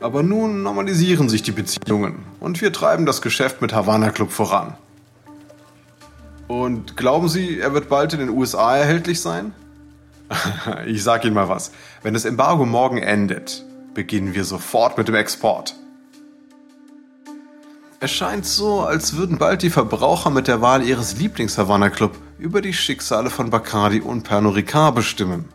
Aber 0.01 0.23
nun 0.23 0.63
normalisieren 0.63 1.29
sich 1.29 1.43
die 1.43 1.51
Beziehungen 1.51 2.25
und 2.39 2.61
wir 2.61 2.73
treiben 2.73 3.05
das 3.05 3.21
Geschäft 3.21 3.61
mit 3.61 3.73
Havana 3.73 4.11
Club 4.11 4.31
voran. 4.31 4.77
Und 6.47 6.97
glauben 6.97 7.29
Sie, 7.29 7.59
er 7.59 7.75
wird 7.75 7.89
bald 7.89 8.13
in 8.13 8.21
den 8.21 8.29
USA 8.29 8.77
erhältlich 8.77 9.21
sein? 9.21 9.53
ich 10.87 11.03
sag 11.03 11.25
Ihnen 11.25 11.35
mal 11.35 11.49
was. 11.49 11.73
Wenn 12.03 12.15
das 12.15 12.25
Embargo 12.25 12.67
morgen 12.67 12.99
endet, 12.99 13.65
beginnen 13.93 14.35
wir 14.35 14.45
sofort 14.45 14.99
mit 14.99 15.09
dem 15.09 15.17
Export. 15.17 15.75
Es 18.04 18.11
scheint 18.11 18.44
so, 18.44 18.82
als 18.82 19.16
würden 19.16 19.38
bald 19.38 19.62
die 19.62 19.70
Verbraucher 19.70 20.28
mit 20.28 20.46
der 20.46 20.61
Wahl 20.61 20.82
ihres 20.82 21.16
Lieblings-Havana 21.16 21.88
Club 21.88 22.12
über 22.38 22.61
die 22.61 22.75
Schicksale 22.75 23.30
von 23.30 23.49
Bacardi 23.49 24.02
und 24.02 24.25
Pernod 24.25 24.56
Ricard 24.56 24.94
bestimmen. 24.94 25.49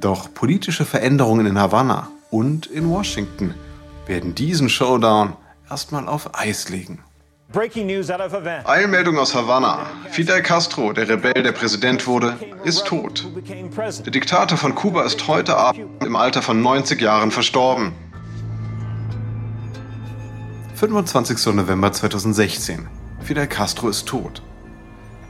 Doch 0.00 0.34
politische 0.34 0.84
Veränderungen 0.84 1.46
in 1.46 1.56
Havanna 1.56 2.08
und 2.32 2.66
in 2.66 2.90
Washington 2.90 3.54
werden 4.08 4.34
diesen 4.34 4.68
Showdown 4.68 5.36
erstmal 5.70 6.08
auf 6.08 6.36
Eis 6.36 6.68
legen. 6.68 6.98
Eilmeldung 8.64 9.18
aus 9.18 9.36
Havanna. 9.36 9.86
Fidel 10.10 10.42
Castro, 10.42 10.92
der 10.92 11.08
Rebell, 11.08 11.44
der 11.44 11.52
Präsident 11.52 12.08
wurde, 12.08 12.36
ist 12.64 12.86
tot. 12.86 13.28
Der 14.04 14.10
Diktator 14.10 14.58
von 14.58 14.74
Kuba 14.74 15.04
ist 15.04 15.28
heute 15.28 15.56
Abend 15.56 16.02
im 16.02 16.16
Alter 16.16 16.42
von 16.42 16.60
90 16.60 17.00
Jahren 17.00 17.30
verstorben. 17.30 17.92
25. 20.82 21.54
November 21.54 21.92
2016. 21.92 22.88
Fidel 23.20 23.46
Castro 23.46 23.88
ist 23.88 24.08
tot. 24.08 24.42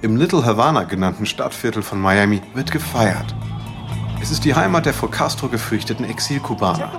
Im 0.00 0.16
Little 0.16 0.46
Havana 0.46 0.84
genannten 0.84 1.26
Stadtviertel 1.26 1.82
von 1.82 2.00
Miami 2.00 2.40
wird 2.54 2.72
gefeiert. 2.72 3.34
Es 4.22 4.30
ist 4.30 4.46
die 4.46 4.54
Heimat 4.54 4.86
der 4.86 4.94
vor 4.94 5.10
Castro 5.10 5.48
gefürchteten 5.48 6.06
Exilkubaner. 6.06 6.90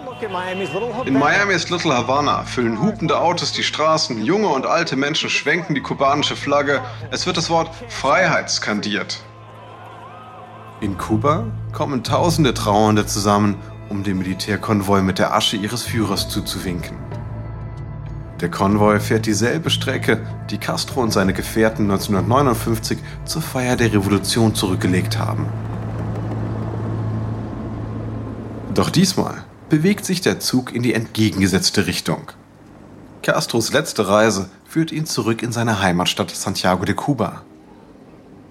In 1.05 1.15
Miamis 1.15 1.72
Little 1.72 1.98
Havana 1.98 2.43
füllen 2.43 2.79
hupende 2.79 3.19
Autos 3.19 3.53
die 3.53 3.63
Straßen, 3.63 4.24
junge 4.24 4.50
und 4.50 4.67
alte 4.67 4.98
Menschen 4.98 5.31
schwenken 5.31 5.74
die 5.74 5.81
kubanische 5.81 6.36
Flagge, 6.36 6.79
es 7.10 7.25
wird 7.25 7.38
das 7.38 7.50
Wort 7.50 7.72
Freiheit 7.89 8.51
skandiert. 8.51 9.24
In 10.79 11.00
Kuba 11.00 11.45
kommen 11.72 12.03
tausende 12.03 12.53
Trauernde 12.53 13.07
zusammen, 13.07 13.55
um 13.89 14.03
dem 14.03 14.19
Militärkonvoi 14.19 15.01
mit 15.01 15.17
der 15.17 15.33
Asche 15.33 15.57
ihres 15.57 15.81
Führers 15.81 16.29
zuzuwinken. 16.29 16.95
Der 18.42 18.50
Konvoi 18.50 19.00
fährt 19.00 19.25
dieselbe 19.25 19.70
Strecke, 19.70 20.20
die 20.50 20.58
Castro 20.58 21.02
und 21.02 21.12
seine 21.12 21.34
Gefährten 21.34 21.90
1959 21.90 22.98
zur 23.25 23.42
Feier 23.42 23.75
der 23.75 23.94
Revolution 23.94 24.56
zurückgelegt 24.56 25.20
haben. 25.20 25.48
Doch 28.74 28.90
diesmal 28.90 29.44
bewegt 29.70 30.04
sich 30.04 30.22
der 30.22 30.40
Zug 30.40 30.74
in 30.74 30.82
die 30.82 30.94
entgegengesetzte 30.94 31.86
Richtung. 31.88 32.32
Castros 33.22 33.72
letzte 33.72 34.08
Reise 34.08 34.50
führt 34.66 34.92
ihn 34.92 35.06
zurück 35.06 35.44
in 35.44 35.52
seine 35.52 35.82
Heimatstadt 35.82 36.32
Santiago 36.32 36.84
de 36.84 36.96
Cuba. 36.96 37.44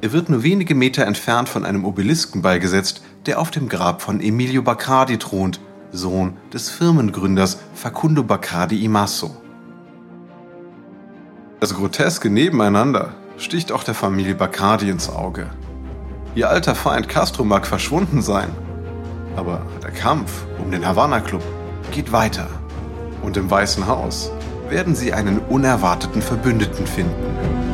Er 0.00 0.12
wird 0.12 0.28
nur 0.28 0.42
wenige 0.42 0.74
Meter 0.74 1.06
entfernt 1.06 1.48
von 1.48 1.64
einem 1.64 1.84
Obelisken 1.84 2.40
beigesetzt, 2.40 3.02
der 3.26 3.40
auf 3.40 3.50
dem 3.50 3.68
Grab 3.68 4.00
von 4.00 4.20
Emilio 4.20 4.62
Bacardi 4.62 5.18
thront, 5.18 5.60
Sohn 5.92 6.36
des 6.52 6.70
Firmengründers 6.70 7.58
Facundo 7.74 8.22
Bacardi 8.22 8.84
Imasso. 8.84 9.41
Das 11.62 11.74
groteske 11.74 12.28
Nebeneinander 12.28 13.14
sticht 13.36 13.70
auch 13.70 13.84
der 13.84 13.94
Familie 13.94 14.34
Bacardi 14.34 14.90
ins 14.90 15.08
Auge. 15.08 15.48
Ihr 16.34 16.50
alter 16.50 16.74
Feind 16.74 17.08
Castro 17.08 17.44
mag 17.44 17.68
verschwunden 17.68 18.20
sein, 18.20 18.50
aber 19.36 19.64
der 19.80 19.92
Kampf 19.92 20.44
um 20.58 20.72
den 20.72 20.84
Havana 20.84 21.20
Club 21.20 21.44
geht 21.92 22.10
weiter. 22.10 22.48
Und 23.22 23.36
im 23.36 23.48
Weißen 23.48 23.86
Haus 23.86 24.32
werden 24.68 24.96
sie 24.96 25.12
einen 25.12 25.38
unerwarteten 25.38 26.20
Verbündeten 26.20 26.84
finden. 26.84 27.71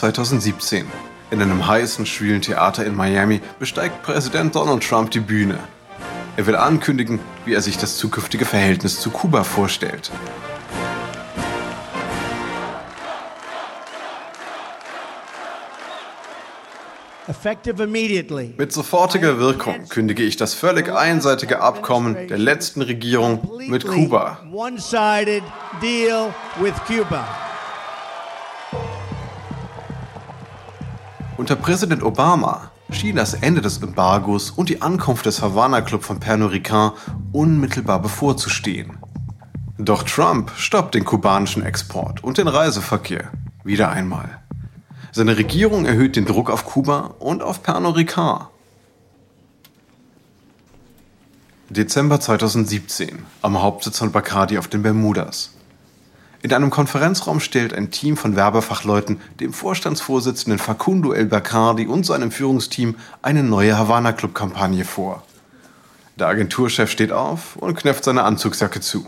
2017. 0.00 0.86
In 1.30 1.42
einem 1.42 1.66
heißen, 1.66 2.06
schwülen 2.06 2.40
Theater 2.40 2.86
in 2.86 2.96
Miami 2.96 3.42
besteigt 3.58 4.02
Präsident 4.02 4.54
Donald 4.54 4.82
Trump 4.82 5.10
die 5.10 5.20
Bühne. 5.20 5.58
Er 6.38 6.46
will 6.46 6.56
ankündigen, 6.56 7.20
wie 7.44 7.52
er 7.52 7.60
sich 7.60 7.76
das 7.76 7.98
zukünftige 7.98 8.46
Verhältnis 8.46 8.98
zu 8.98 9.10
Kuba 9.10 9.44
vorstellt. 9.44 10.10
Mit 18.56 18.72
sofortiger 18.72 19.38
Wirkung 19.38 19.86
kündige 19.88 20.22
ich 20.22 20.36
das 20.38 20.54
völlig 20.54 20.90
einseitige 20.90 21.60
Abkommen 21.60 22.26
der 22.26 22.38
letzten 22.38 22.80
Regierung 22.80 23.48
mit 23.68 23.86
Kuba. 23.86 24.40
Unter 31.40 31.56
Präsident 31.56 32.02
Obama 32.02 32.70
schien 32.90 33.16
das 33.16 33.32
Ende 33.32 33.62
des 33.62 33.78
Embargos 33.78 34.50
und 34.50 34.68
die 34.68 34.82
Ankunft 34.82 35.24
des 35.24 35.40
Havana 35.40 35.80
Club 35.80 36.04
von 36.04 36.20
Pernod 36.20 36.52
unmittelbar 37.32 38.02
bevorzustehen. 38.02 38.98
Doch 39.78 40.02
Trump 40.02 40.52
stoppt 40.58 40.94
den 40.94 41.06
kubanischen 41.06 41.62
Export 41.62 42.22
und 42.22 42.36
den 42.36 42.46
Reiseverkehr 42.46 43.32
wieder 43.64 43.88
einmal. 43.88 44.42
Seine 45.12 45.38
Regierung 45.38 45.86
erhöht 45.86 46.14
den 46.14 46.26
Druck 46.26 46.50
auf 46.50 46.66
Kuba 46.66 47.14
und 47.20 47.42
auf 47.42 47.62
Pernod. 47.62 47.96
Dezember 51.70 52.20
2017 52.20 53.18
am 53.40 53.62
Hauptsitz 53.62 53.98
von 53.98 54.12
Bacardi 54.12 54.58
auf 54.58 54.68
den 54.68 54.82
Bermudas. 54.82 55.54
In 56.42 56.54
einem 56.54 56.70
Konferenzraum 56.70 57.38
stellt 57.38 57.74
ein 57.74 57.90
Team 57.90 58.16
von 58.16 58.34
Werbefachleuten 58.34 59.20
dem 59.40 59.52
Vorstandsvorsitzenden 59.52 60.58
Facundo 60.58 61.12
El 61.12 61.26
Bacardi 61.26 61.86
und 61.86 62.06
seinem 62.06 62.30
Führungsteam 62.30 62.96
eine 63.20 63.42
neue 63.42 63.76
Havana 63.76 64.12
Club 64.12 64.34
Kampagne 64.34 64.86
vor. 64.86 65.22
Der 66.18 66.28
Agenturchef 66.28 66.90
steht 66.90 67.12
auf 67.12 67.56
und 67.56 67.76
knöpft 67.76 68.04
seine 68.04 68.22
Anzugsjacke 68.22 68.80
zu. 68.80 69.06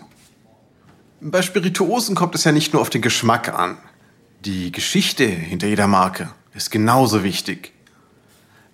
Bei 1.22 1.40
Spirituosen 1.40 2.14
kommt 2.14 2.34
es 2.34 2.44
ja 2.44 2.52
nicht 2.52 2.74
nur 2.74 2.82
auf 2.82 2.90
den 2.90 3.00
Geschmack 3.00 3.48
an. 3.48 3.78
Die 4.44 4.70
Geschichte 4.70 5.24
hinter 5.24 5.68
jeder 5.68 5.86
Marke 5.86 6.30
ist 6.52 6.70
genauso 6.70 7.22
wichtig. 7.24 7.72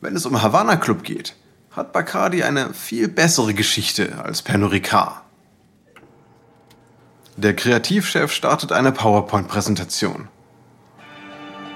Wenn 0.01 0.17
es 0.17 0.27
um 0.27 0.41
Havana 0.43 0.77
Club 0.77 1.05
geht, 1.05 1.37
hat 1.71 1.93
Bacardi 1.93 2.43
eine 2.43 2.75
viel 2.75 3.07
bessere 3.07 3.55
Geschichte 3.55 4.19
als 4.25 4.43
Pernod 4.43 4.73
Ricard. 4.73 5.28
Der 7.39 7.55
Kreativchef 7.55 8.33
startet 8.33 8.73
eine 8.73 8.91
PowerPoint-Präsentation. 8.91 10.27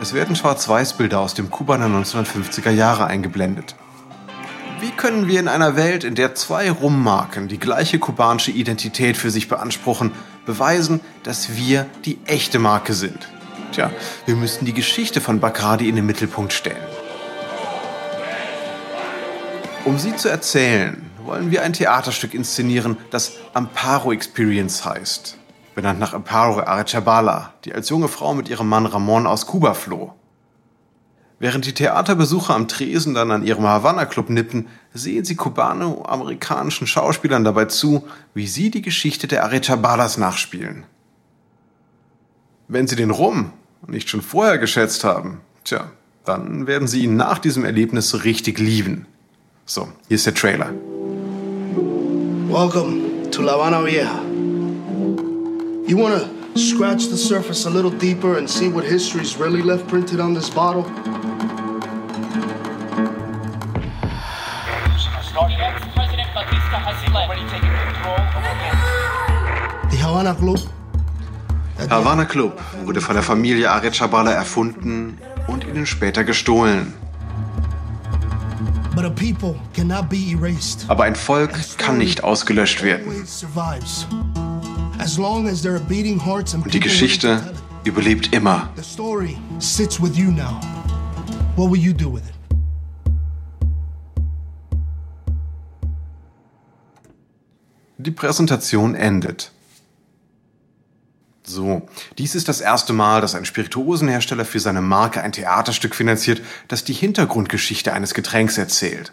Es 0.01 0.13
werden 0.13 0.35
Schwarz-Weiß-Bilder 0.35 1.21
aus 1.21 1.35
dem 1.35 1.51
Kuba 1.51 1.79
der 1.79 1.87
1950er 1.87 2.71
Jahre 2.71 3.07
eingeblendet. 3.07 3.77
Wie 4.81 4.91
können 4.91 5.29
wir 5.29 5.39
in 5.39 5.47
einer 5.47 5.77
Welt, 5.77 6.03
in 6.03 6.17
der 6.17 6.35
zwei 6.35 6.69
Rummarken 6.69 7.47
die 7.47 7.61
gleiche 7.61 8.01
kubanische 8.01 8.51
Identität 8.51 9.17
für 9.17 9.31
sich 9.31 9.47
beanspruchen, 9.47 10.11
beweisen, 10.47 11.01
dass 11.23 11.55
wir 11.55 11.87
die 12.05 12.19
echte 12.27 12.59
Marke 12.59 12.93
sind? 12.93 13.29
Tja, 13.71 13.93
wir 14.27 14.35
müssen 14.35 14.65
die 14.65 14.75
Geschichte 14.75 15.21
von 15.21 15.39
Bacardi 15.39 15.89
in 15.89 15.95
den 15.95 16.07
Mittelpunkt 16.07 16.53
stellen. 16.53 16.89
Um 19.85 19.97
sie 19.97 20.17
zu 20.17 20.29
erzählen, 20.29 21.09
wollen 21.25 21.53
wir 21.53 21.63
ein 21.63 21.73
Theaterstück 21.73 22.35
inszenieren, 22.35 22.97
das 23.11 23.35
Amparo 23.55 24.11
Experience 24.11 24.85
heißt 24.85 25.39
benannt 25.75 26.01
nach 26.01 26.15
Amparo 26.15 26.61
Arechabala, 26.61 27.55
die 27.65 27.75
als 27.75 27.89
junge 27.89 28.09
Frau 28.09 28.35
mit 28.35 28.49
ihrem 28.49 28.69
Mann 28.69 28.87
Ramon 28.87 29.27
aus 29.27 29.47
Kuba 29.47 29.75
floh. 29.75 30.13
Während 31.39 31.67
die 31.67 31.75
Theaterbesucher 31.75 32.55
am 32.55 32.69
Tresen 32.69 33.15
dann 33.15 33.33
an 33.33 33.45
ihrem 33.45 33.67
Havanna-Club 33.67 34.31
nippen, 34.31 34.69
sehen 34.95 35.25
sie 35.25 35.35
kubano-amerikanischen 35.35 36.87
Schauspielern 36.87 37.43
dabei 37.43 37.65
zu, 37.65 38.07
wie 38.33 38.47
sie 38.47 38.71
die 38.71 38.83
Geschichte 38.83 39.27
der 39.27 39.43
Arechabalas 39.43 40.19
nachspielen. 40.19 40.85
Wenn 42.69 42.87
sie 42.87 42.95
den 42.95 43.11
Rum 43.11 43.53
nicht 43.89 44.09
schon 44.09 44.23
vorher 44.23 44.59
geschätzt 44.59 45.03
haben, 45.03 45.41
tja, 45.65 45.91
dann 46.25 46.69
werden 46.69 46.87
sie 46.87 47.03
ihn 47.03 47.17
nach 47.17 47.41
diesem 47.41 47.65
Erlebnis 47.65 48.23
richtig 48.23 48.61
lieben. 48.61 49.07
So, 49.67 49.89
hier 50.07 50.15
ist 50.15 50.27
der 50.27 50.35
Trailer. 50.35 50.71
Welcome 52.49 53.31
to 53.31 53.43
La 53.43 53.55
Habana 53.55 53.85
Vieja. 53.85 54.32
You 55.93 55.99
want 55.99 56.15
to 56.55 56.59
scratch 56.59 57.09
the 57.09 57.19
surface 57.19 57.67
a 57.67 57.71
little 57.71 57.91
deeper 57.91 58.39
and 58.39 58.49
see 58.49 58.67
what 58.67 58.83
history's 58.83 59.37
really 59.37 59.61
left 59.61 59.87
printed 59.89 60.21
on 60.21 60.33
this 60.33 60.49
bottle? 60.49 60.85
The 69.91 69.99
Havana 69.99 70.35
Club. 70.35 70.61
Havana 71.91 72.25
Club 72.25 72.59
wurde 72.87 73.03
von 73.03 73.15
der 73.15 73.23
Familie 73.23 73.71
Arechabala 73.71 74.33
erfunden 74.33 75.19
und 75.47 75.67
ihnen 75.67 75.85
später 75.85 76.25
gestohlen. 76.25 76.95
Aber 80.89 81.05
ein 81.05 81.17
Volk 81.17 81.53
kann 81.77 81.99
nicht 81.99 82.25
ausgelöscht 82.25 82.83
werden. 82.83 83.27
Und 86.63 86.75
die 86.75 86.81
Geschichte 86.81 87.53
überlebt 87.83 88.33
immer. 88.33 88.71
The 88.77 88.85
story 88.85 89.37
sits 89.59 90.01
with 90.01 90.17
you 90.17 90.31
now. 90.31 90.61
What 91.57 91.73
will 91.73 91.81
you 91.81 91.93
do 91.93 92.13
with 92.13 92.23
it? 92.23 92.33
Die 97.99 98.13
Präsentation 98.13 98.95
endet. 98.95 99.51
So, 101.45 101.83
dies 102.19 102.37
ist 102.37 102.49
das 102.49 102.61
erste 102.61 102.93
Mal, 102.93 103.21
dass 103.21 103.35
ein 103.35 103.45
Spirituosenhersteller 103.45 104.45
für 104.45 104.61
seine 104.61 104.83
Marke 104.83 105.21
ein 105.21 105.33
Theaterstück 105.33 105.97
finanziert, 105.97 106.41
das 106.69 106.85
die 106.85 106.93
Hintergrundgeschichte 106.93 107.93
eines 107.93 108.15
Getränks 108.15 108.57
erzählt. 108.57 109.13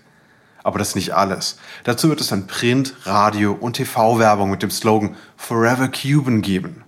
Aber 0.69 0.77
das 0.77 0.89
ist 0.89 0.95
nicht 0.95 1.15
alles. 1.15 1.57
Dazu 1.83 2.09
wird 2.09 2.21
es 2.21 2.27
dann 2.27 2.45
Print, 2.45 2.93
Radio 3.01 3.53
und 3.53 3.73
TV-Werbung 3.73 4.51
mit 4.51 4.61
dem 4.61 4.69
Slogan 4.69 5.15
Forever 5.35 5.87
Cuban 5.87 6.43
geben. 6.43 6.83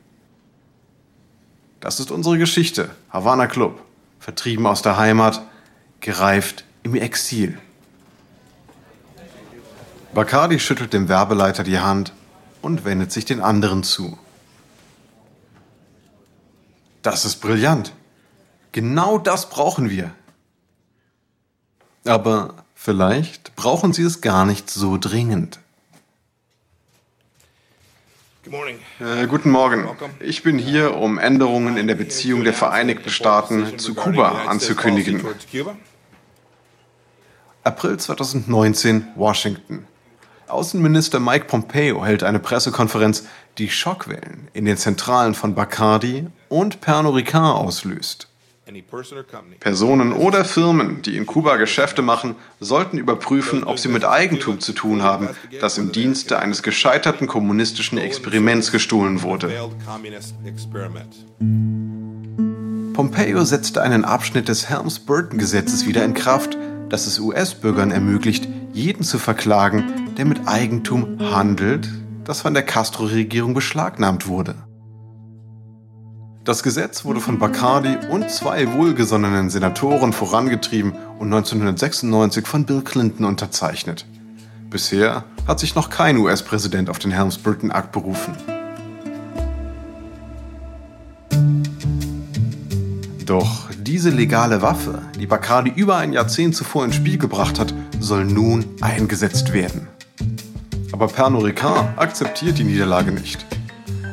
Das 1.79 1.99
ist 1.99 2.11
unsere 2.11 2.37
Geschichte. 2.37 2.91
Havana 3.09 3.47
Club. 3.47 3.81
Vertrieben 4.19 4.67
aus 4.67 4.83
der 4.83 4.97
Heimat, 4.97 5.41
gereift 5.99 6.63
im 6.83 6.93
Exil. 6.93 7.57
Bacardi 10.13 10.59
schüttelt 10.59 10.93
dem 10.93 11.09
Werbeleiter 11.09 11.63
die 11.63 11.79
Hand 11.79 12.13
und 12.61 12.85
wendet 12.85 13.11
sich 13.11 13.25
den 13.25 13.41
anderen 13.41 13.81
zu. 13.81 14.15
Das 17.01 17.25
ist 17.25 17.37
brillant. 17.37 17.93
Genau 18.73 19.17
das 19.17 19.49
brauchen 19.49 19.89
wir. 19.89 20.11
Aber 22.05 22.53
vielleicht 22.81 23.55
brauchen 23.55 23.93
Sie 23.93 24.03
es 24.03 24.21
gar 24.21 24.45
nicht 24.45 24.69
so 24.69 24.97
dringend. 24.97 25.59
Äh, 28.99 29.27
guten 29.27 29.51
Morgen. 29.51 29.87
Ich 30.19 30.41
bin 30.41 30.57
hier, 30.57 30.97
um 30.97 31.19
Änderungen 31.19 31.77
in 31.77 31.87
der 31.87 31.95
Beziehung 31.95 32.43
der 32.43 32.53
Vereinigten 32.53 33.09
Staaten 33.09 33.77
zu 33.77 33.93
Kuba 33.93 34.45
anzukündigen. 34.47 35.23
April 37.63 37.97
2019, 37.97 39.07
Washington. 39.15 39.85
Außenminister 40.47 41.19
Mike 41.19 41.45
Pompeo 41.45 42.03
hält 42.03 42.23
eine 42.23 42.39
Pressekonferenz, 42.39 43.27
die 43.59 43.69
Schockwellen 43.69 44.49
in 44.53 44.65
den 44.65 44.77
Zentralen 44.77 45.35
von 45.35 45.53
Bacardi 45.53 46.27
und 46.49 46.81
Pernod 46.81 47.15
Ricard 47.15 47.57
auslöst. 47.57 48.30
Personen 49.60 50.13
oder 50.13 50.45
Firmen, 50.45 51.01
die 51.01 51.17
in 51.17 51.25
Kuba 51.25 51.57
Geschäfte 51.57 52.01
machen, 52.01 52.36
sollten 52.60 52.97
überprüfen, 52.97 53.63
ob 53.63 53.79
sie 53.79 53.89
mit 53.89 54.05
Eigentum 54.05 54.60
zu 54.60 54.73
tun 54.73 55.03
haben, 55.03 55.29
das 55.60 55.77
im 55.77 55.91
Dienste 55.91 56.39
eines 56.39 56.63
gescheiterten 56.63 57.27
kommunistischen 57.27 57.97
Experiments 57.97 58.71
gestohlen 58.71 59.21
wurde. 59.21 59.49
Pompeo 62.93 63.43
setzte 63.45 63.81
einen 63.81 64.05
Abschnitt 64.05 64.47
des 64.47 64.69
Helms-Burton-Gesetzes 64.69 65.86
wieder 65.86 66.03
in 66.03 66.13
Kraft, 66.13 66.57
das 66.89 67.07
es 67.07 67.19
US-Bürgern 67.19 67.91
ermöglicht, 67.91 68.47
jeden 68.73 69.03
zu 69.03 69.17
verklagen, 69.17 70.13
der 70.17 70.25
mit 70.25 70.47
Eigentum 70.47 71.17
handelt, 71.19 71.89
das 72.25 72.41
von 72.41 72.53
der 72.53 72.63
Castro-Regierung 72.63 73.53
beschlagnahmt 73.53 74.27
wurde. 74.27 74.55
Das 76.43 76.63
Gesetz 76.63 77.06
wurde 77.06 77.19
von 77.19 77.38
Bacardi 77.38 77.97
und 78.10 78.32
zwei 78.32 78.73
wohlgesonnenen 78.73 79.51
Senatoren 79.51 80.12
vorangetrieben 80.12 80.93
und 81.19 81.32
1996 81.32 82.47
von 82.47 82.65
Bill 82.65 82.82
Clinton 82.82 83.25
unterzeichnet. 83.25 84.08
Bisher 84.67 85.23
hat 85.47 85.60
sich 85.60 85.75
noch 85.75 85.91
kein 85.91 86.17
US-Präsident 86.17 86.89
auf 86.89 86.97
den 86.97 87.12
Helms-Burton-Akt 87.12 87.91
berufen. 87.91 88.36
Doch 93.27 93.69
diese 93.77 94.10
legale 94.10 94.63
Waffe, 94.63 95.04
die 95.19 95.27
Bacardi 95.27 95.71
über 95.75 95.97
ein 95.97 96.12
Jahrzehnt 96.12 96.56
zuvor 96.56 96.86
ins 96.86 96.95
Spiel 96.95 97.19
gebracht 97.19 97.60
hat, 97.60 97.71
soll 97.99 98.25
nun 98.25 98.65
eingesetzt 98.82 99.54
werden. 99.54 99.89
Aber 100.91 101.08
Pernod 101.08 101.43
Ricard 101.43 101.99
akzeptiert 101.99 102.58
die 102.58 102.63
Niederlage 102.63 103.12
nicht. 103.12 103.45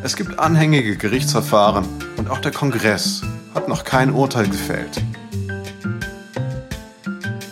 Es 0.09 0.17
gibt 0.17 0.39
anhängige 0.39 0.97
Gerichtsverfahren 0.97 1.85
und 2.17 2.31
auch 2.31 2.39
der 2.39 2.51
Kongress 2.51 3.21
hat 3.55 3.69
noch 3.69 3.85
kein 3.85 4.11
Urteil 4.11 4.49
gefällt. 4.49 5.03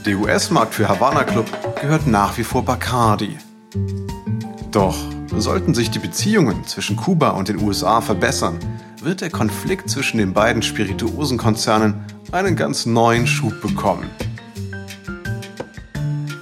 Der 0.07 0.16
US-Markt 0.16 0.73
für 0.73 0.88
Havana 0.88 1.25
Club 1.25 1.45
gehört 1.79 2.07
nach 2.07 2.38
wie 2.38 2.45
vor 2.45 2.64
Bacardi. 2.64 3.37
Doch 4.71 4.97
sollten 5.37 5.75
sich 5.75 5.90
die 5.90 5.99
Beziehungen 5.99 6.66
zwischen 6.66 6.97
Kuba 6.97 7.33
und 7.33 7.49
den 7.49 7.61
USA 7.61 8.01
verbessern, 8.01 8.59
wird 9.03 9.21
der 9.21 9.29
Konflikt 9.29 9.90
zwischen 9.90 10.16
den 10.16 10.33
beiden 10.33 10.62
Spirituosenkonzernen 10.62 12.07
einen 12.33 12.57
ganz 12.57 12.87
neuen 12.87 13.27
Schub 13.27 13.61
bekommen. 13.61 14.09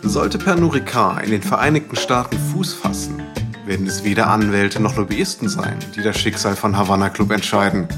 Sollte 0.04 0.38
Pernod 0.38 0.74
Ricard 0.74 1.24
in 1.24 1.32
den 1.32 1.42
Vereinigten 1.42 1.96
Staaten 1.96 2.38
Fuß 2.38 2.72
fassen, 2.72 3.23
werden 3.66 3.86
es 3.86 4.04
weder 4.04 4.28
Anwälte 4.28 4.80
noch 4.80 4.96
Lobbyisten 4.96 5.48
sein, 5.48 5.78
die 5.96 6.02
das 6.02 6.18
Schicksal 6.18 6.56
von 6.56 6.76
Havana 6.76 7.08
Club 7.08 7.30
entscheiden, 7.30 7.88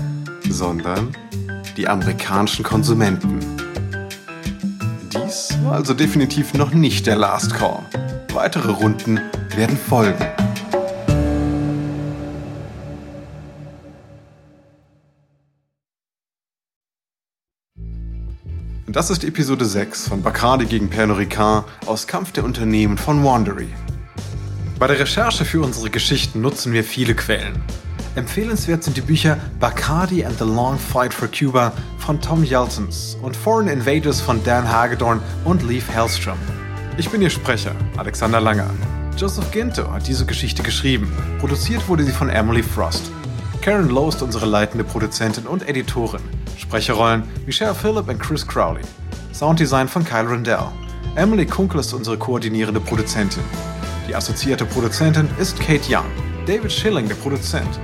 sondern 0.48 1.16
die 1.76 1.88
amerikanischen 1.88 2.64
Konsumenten. 2.64 3.40
Dies 5.12 5.57
war 5.64 5.74
also 5.74 5.94
definitiv 5.94 6.55
noch 6.55 6.72
nicht 6.72 7.07
der 7.07 7.16
Last 7.16 7.55
Call. 7.55 7.81
Weitere 8.33 8.70
Runden 8.70 9.20
werden 9.57 9.76
folgen. 9.76 10.24
Das 18.87 19.11
ist 19.11 19.24
Episode 19.24 19.64
6 19.64 20.09
von 20.09 20.22
Bacardi 20.22 20.64
gegen 20.64 20.88
Pernod 20.88 21.18
Ricard 21.18 21.66
aus 21.87 22.07
Kampf 22.07 22.33
der 22.33 22.44
Unternehmen 22.44 22.96
von 22.96 23.22
Wandery. 23.22 23.68
Bei 24.78 24.86
der 24.86 24.98
Recherche 24.98 25.46
für 25.46 25.62
unsere 25.62 25.88
Geschichten 25.88 26.42
nutzen 26.42 26.70
wir 26.74 26.84
viele 26.84 27.14
Quellen. 27.14 27.62
Empfehlenswert 28.14 28.84
sind 28.84 28.94
die 28.94 29.00
Bücher 29.00 29.38
Bacardi 29.58 30.22
and 30.22 30.38
the 30.38 30.44
Long 30.44 30.78
Fight 30.78 31.14
for 31.14 31.28
Cuba 31.28 31.72
von 31.96 32.20
Tom 32.20 32.44
Yeltons 32.44 33.16
und 33.22 33.34
Foreign 33.34 33.68
Invaders 33.68 34.20
von 34.20 34.44
Dan 34.44 34.70
Hagedorn 34.70 35.22
und 35.46 35.62
Leif 35.62 35.88
Hellstrom. 35.88 36.36
Ich 36.98 37.08
bin 37.08 37.22
Ihr 37.22 37.30
Sprecher, 37.30 37.72
Alexander 37.96 38.38
Langer. 38.38 38.68
Joseph 39.16 39.50
Ginto 39.50 39.90
hat 39.90 40.06
diese 40.06 40.26
Geschichte 40.26 40.62
geschrieben. 40.62 41.10
Produziert 41.38 41.88
wurde 41.88 42.04
sie 42.04 42.12
von 42.12 42.28
Emily 42.28 42.62
Frost. 42.62 43.10
Karen 43.62 43.88
Lowe 43.88 44.10
ist 44.10 44.20
unsere 44.20 44.44
leitende 44.44 44.84
Produzentin 44.84 45.46
und 45.46 45.66
Editorin. 45.66 46.20
Sprecherrollen 46.58 47.22
Michelle 47.46 47.74
Phillip 47.74 48.06
und 48.10 48.18
Chris 48.18 48.46
Crowley. 48.46 48.82
Sounddesign 49.32 49.88
von 49.88 50.04
Kyle 50.04 50.28
Rendell. 50.28 50.68
Emily 51.14 51.46
Kunkel 51.46 51.80
ist 51.80 51.94
unsere 51.94 52.18
koordinierende 52.18 52.80
Produzentin. 52.80 53.42
Die 54.07 54.14
assoziierte 54.14 54.64
Produzentin 54.64 55.29
ist 55.38 55.59
Kate 55.59 55.83
Young. 55.88 56.07
David 56.47 56.71
Schilling, 56.71 57.09
der 57.09 57.16
Produzent. 57.16 57.81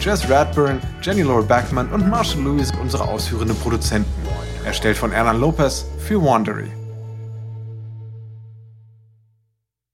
Jess 0.00 0.28
Radburn, 0.30 0.80
Jenny 1.02 1.22
Laura 1.22 1.42
Backman 1.42 1.88
und 1.92 2.08
Marshall 2.08 2.42
Lewis 2.42 2.72
unsere 2.80 3.06
ausführenden 3.06 3.56
Produzenten. 3.58 4.10
Erstellt 4.64 4.96
von 4.96 5.12
Ernan 5.12 5.38
Lopez 5.38 5.84
für 5.98 6.22
Wandery. 6.22 6.70